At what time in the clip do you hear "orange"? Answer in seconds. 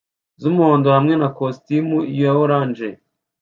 2.43-2.87